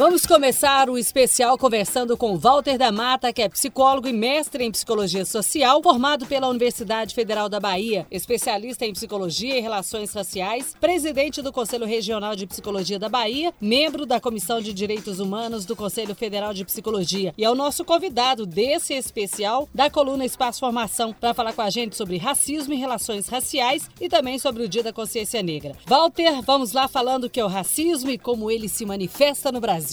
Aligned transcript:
Vamos 0.00 0.24
começar 0.24 0.88
o 0.88 0.96
especial 0.96 1.58
conversando 1.58 2.16
com 2.16 2.38
Walter 2.38 2.78
da 2.78 2.90
Mata, 2.90 3.34
que 3.34 3.42
é 3.42 3.50
psicólogo 3.50 4.08
e 4.08 4.14
mestre 4.14 4.64
em 4.64 4.72
psicologia 4.72 5.26
social, 5.26 5.82
formado 5.82 6.24
pela 6.24 6.48
Universidade 6.48 7.14
Federal 7.14 7.50
da 7.50 7.60
Bahia, 7.60 8.06
especialista 8.10 8.86
em 8.86 8.94
psicologia 8.94 9.58
e 9.58 9.60
relações 9.60 10.10
raciais, 10.14 10.74
presidente 10.80 11.42
do 11.42 11.52
Conselho 11.52 11.84
Regional 11.84 12.34
de 12.34 12.46
Psicologia 12.46 12.98
da 12.98 13.10
Bahia, 13.10 13.52
membro 13.60 14.06
da 14.06 14.18
Comissão 14.18 14.58
de 14.58 14.72
Direitos 14.72 15.20
Humanos 15.20 15.66
do 15.66 15.76
Conselho 15.76 16.14
Federal 16.14 16.54
de 16.54 16.64
Psicologia 16.64 17.34
e 17.36 17.44
é 17.44 17.50
o 17.50 17.54
nosso 17.54 17.84
convidado 17.84 18.46
desse 18.46 18.94
especial 18.94 19.68
da 19.74 19.90
coluna 19.90 20.24
Espaço 20.24 20.60
Formação 20.60 21.12
para 21.12 21.34
falar 21.34 21.52
com 21.52 21.60
a 21.60 21.68
gente 21.68 21.94
sobre 21.94 22.16
racismo 22.16 22.72
e 22.72 22.78
relações 22.78 23.28
raciais 23.28 23.86
e 24.00 24.08
também 24.08 24.38
sobre 24.38 24.62
o 24.62 24.68
Dia 24.68 24.82
da 24.82 24.94
Consciência 24.94 25.42
Negra. 25.42 25.76
Walter, 25.86 26.40
vamos 26.40 26.72
lá 26.72 26.88
falando 26.88 27.24
o 27.24 27.30
que 27.30 27.38
é 27.38 27.44
o 27.44 27.48
racismo 27.48 28.10
e 28.10 28.16
como 28.16 28.50
ele 28.50 28.66
se 28.66 28.86
manifesta 28.86 29.52
no 29.52 29.60
Brasil. 29.60 29.89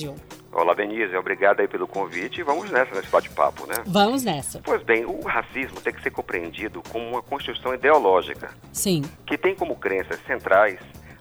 Olá, 0.52 0.74
Denise, 0.74 1.16
obrigado 1.16 1.60
aí 1.60 1.68
pelo 1.68 1.88
convite. 1.88 2.42
Vamos 2.42 2.72
nessa, 2.72 2.96
nesse 2.96 3.10
bate-papo, 3.10 3.68
né? 3.68 3.76
Vamos 3.86 4.24
nessa. 4.24 4.60
Pois 4.64 4.82
bem, 4.84 5.06
o 5.06 5.22
racismo 5.22 5.80
tem 5.82 5.94
que 5.94 6.02
ser 6.02 6.12
compreendido 6.12 6.82
como 6.90 7.08
uma 7.08 7.22
construção 7.22 7.74
ideológica. 7.74 8.50
Sim. 8.72 9.04
Que 9.26 9.38
tem 9.38 9.56
como 9.56 9.76
crenças 9.76 10.20
centrais 10.26 10.80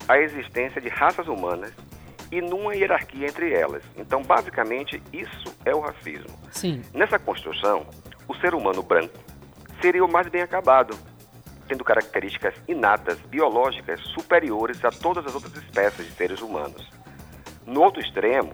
a 0.08 0.18
existência 0.18 0.80
de 0.80 0.88
raças 0.88 1.26
humanas 1.26 1.72
e 2.30 2.40
numa 2.40 2.74
hierarquia 2.74 3.26
entre 3.26 3.52
elas. 3.52 3.82
Então, 3.96 4.22
basicamente, 4.22 5.02
isso 5.12 5.54
é 5.64 5.74
o 5.74 5.80
racismo. 5.80 6.36
Sim. 6.50 6.82
Nessa 6.94 7.18
construção, 7.18 7.86
o 8.28 8.34
ser 8.36 8.54
humano 8.54 8.82
branco 8.82 9.18
seria 9.80 10.04
o 10.04 10.10
mais 10.10 10.28
bem 10.28 10.42
acabado, 10.42 10.96
tendo 11.68 11.84
características 11.84 12.54
inatas, 12.66 13.18
biológicas, 13.28 14.00
superiores 14.00 14.84
a 14.84 14.90
todas 14.90 15.26
as 15.26 15.34
outras 15.34 15.54
espécies 15.56 16.06
de 16.06 16.12
seres 16.12 16.40
humanos. 16.40 16.88
No 17.66 17.82
outro 17.82 18.00
extremo, 18.00 18.52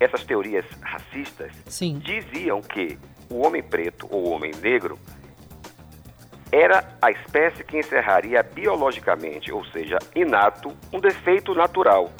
essas 0.00 0.24
teorias 0.24 0.64
racistas 0.80 1.52
Sim. 1.66 1.98
diziam 1.98 2.60
que 2.60 2.98
o 3.30 3.46
homem 3.46 3.62
preto 3.62 4.08
ou 4.10 4.26
o 4.26 4.30
homem 4.30 4.52
negro 4.60 4.98
era 6.50 6.96
a 7.00 7.10
espécie 7.10 7.62
que 7.62 7.78
encerraria 7.78 8.42
biologicamente, 8.42 9.52
ou 9.52 9.64
seja, 9.66 9.98
inato, 10.16 10.72
um 10.92 10.98
defeito 10.98 11.54
natural, 11.54 12.10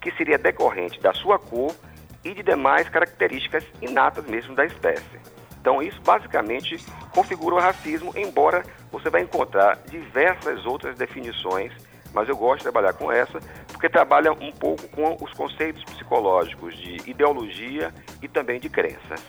que 0.00 0.10
seria 0.12 0.38
decorrente 0.38 1.00
da 1.00 1.12
sua 1.14 1.38
cor 1.38 1.74
e 2.22 2.34
de 2.34 2.42
demais 2.42 2.88
características 2.88 3.64
inatas 3.80 4.26
mesmo 4.26 4.54
da 4.54 4.66
espécie. 4.66 5.18
Então, 5.60 5.82
isso 5.82 6.00
basicamente 6.02 6.76
configura 7.10 7.56
o 7.56 7.58
racismo, 7.58 8.12
embora 8.16 8.64
você 8.92 9.10
vai 9.10 9.22
encontrar 9.22 9.78
diversas 9.88 10.64
outras 10.64 10.96
definições 10.96 11.72
mas 12.12 12.28
eu 12.28 12.36
gosto 12.36 12.58
de 12.58 12.64
trabalhar 12.64 12.92
com 12.92 13.10
essa, 13.10 13.40
porque 13.68 13.88
trabalha 13.88 14.32
um 14.32 14.52
pouco 14.52 14.88
com 14.88 15.16
os 15.20 15.32
conceitos 15.32 15.82
psicológicos 15.84 16.76
de 16.76 17.10
ideologia 17.10 17.92
e 18.22 18.28
também 18.28 18.60
de 18.60 18.68
crenças. 18.68 19.20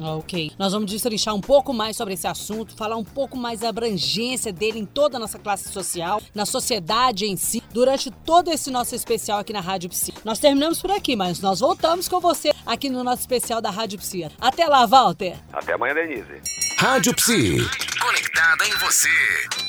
Ok. 0.00 0.52
Nós 0.58 0.72
vamos 0.72 0.90
destrinchar 0.90 1.34
um 1.34 1.40
pouco 1.40 1.72
mais 1.72 1.96
sobre 1.96 2.14
esse 2.14 2.26
assunto, 2.26 2.76
falar 2.76 2.96
um 2.96 3.04
pouco 3.04 3.36
mais 3.36 3.60
da 3.60 3.68
abrangência 3.68 4.52
dele 4.52 4.78
em 4.78 4.86
toda 4.86 5.16
a 5.16 5.20
nossa 5.20 5.38
classe 5.38 5.68
social, 5.72 6.22
na 6.34 6.46
sociedade 6.46 7.26
em 7.26 7.36
si, 7.36 7.62
durante 7.72 8.10
todo 8.10 8.50
esse 8.50 8.70
nosso 8.70 8.94
especial 8.94 9.38
aqui 9.38 9.52
na 9.52 9.60
Rádio 9.60 9.90
Psi. 9.90 10.14
Nós 10.24 10.38
terminamos 10.38 10.80
por 10.80 10.90
aqui, 10.90 11.16
mas 11.16 11.40
nós 11.40 11.60
voltamos 11.60 12.08
com 12.08 12.20
você 12.20 12.52
aqui 12.64 12.88
no 12.88 13.02
nosso 13.02 13.22
especial 13.22 13.60
da 13.60 13.70
Rádio 13.70 13.98
Psi. 13.98 14.30
Até 14.40 14.66
lá, 14.66 14.86
Walter. 14.86 15.36
Até 15.52 15.72
amanhã, 15.72 15.94
Denise. 15.94 16.40
Rádio 16.78 17.14
Psi. 17.14 17.56
Conectada 18.00 18.66
em 18.66 18.78
você. 18.78 19.08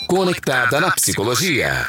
Conectada 0.08 0.80
na 0.80 0.92
psicologia. 0.92 1.88